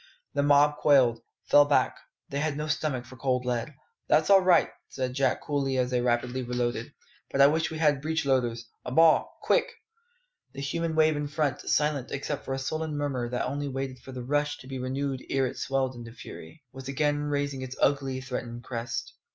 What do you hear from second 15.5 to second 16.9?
swelled into fury, was